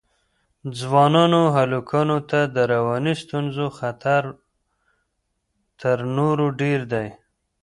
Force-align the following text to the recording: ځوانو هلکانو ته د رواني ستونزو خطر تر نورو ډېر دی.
ځوانو 0.79 1.41
هلکانو 1.57 2.17
ته 2.29 2.39
د 2.55 2.57
رواني 2.73 3.13
ستونزو 3.23 3.65
خطر 3.79 4.23
تر 5.81 5.97
نورو 6.17 6.45
ډېر 6.61 6.79
دی. 6.93 7.07